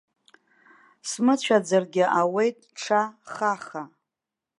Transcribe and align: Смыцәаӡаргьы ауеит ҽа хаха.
Смыцәаӡаргьы 1.09 2.05
ауеит 2.19 2.57
ҽа 2.79 3.01
хаха. 3.33 3.83